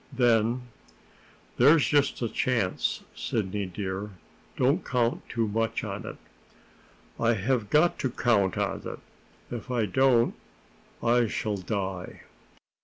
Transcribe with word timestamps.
Then: 0.11 0.63
"There's 1.57 1.87
just 1.87 2.23
a 2.23 2.27
chance, 2.27 3.03
Sidney 3.15 3.67
dear. 3.67 4.09
Don't 4.57 4.83
count 4.83 5.21
too 5.29 5.47
much 5.47 5.83
on 5.83 6.07
it." 6.07 6.17
"I 7.19 7.33
have 7.33 7.69
got 7.69 7.99
to 7.99 8.09
count 8.09 8.57
on 8.57 8.81
it. 8.83 8.99
If 9.55 9.69
I 9.69 9.85
don't, 9.85 10.33
I 11.03 11.27
shall 11.27 11.57
die." 11.57 12.21